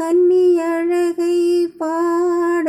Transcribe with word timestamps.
கன்னியழகை 0.00 1.66
பாட 1.78 2.63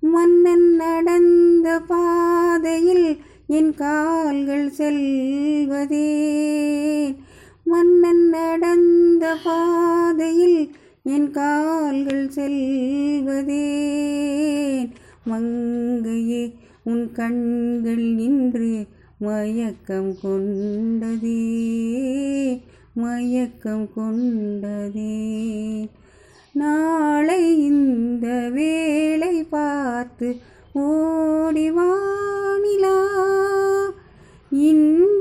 மன்னன் 0.00 0.74
நடந்த 0.74 1.80
பாதையில் 1.80 3.16
என் 3.46 3.74
கால்கள் 3.74 4.70
செல்வதே. 4.70 6.10
மன்னன் 7.72 8.28
நடந்த 8.28 9.36
பாதையில் 9.44 10.74
என் 11.02 11.30
கால்கள் 11.30 12.28
செல்வதேன். 12.28 14.90
மங்கையே 15.30 16.52
உன் 16.82 17.12
கண்கள் 17.12 17.98
இன்று 17.98 18.86
மயக்கம் 19.18 20.14
கொண்டதே. 20.22 21.40
மயக்கம் 22.94 23.88
கொண்டதே. 23.94 25.88
நாளை 26.52 27.64
இந்த 27.64 28.50
வேளை 28.52 29.42
பார்த்து 29.42 30.36
ஓடிவானிலா 30.74 32.98
இன் 34.50 35.11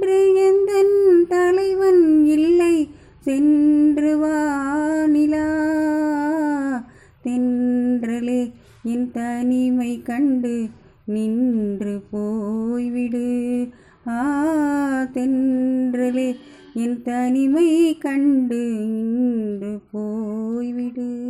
தனிமை 9.12 10.02
கண்டு 10.02 10.70
நின்று 11.06 12.02
போய்விடு. 12.14 13.70
ஆ 14.08 14.20
தென்றலே 15.14 16.36
என் 16.74 17.02
தனிமை 17.02 17.98
கண்டு 17.98 18.62
நின்று 18.96 19.80
போய்விடு. 19.94 21.21